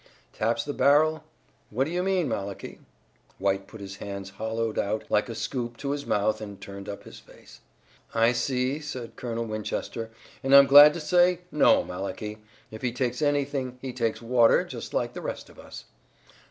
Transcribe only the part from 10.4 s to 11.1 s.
"and I'm glad to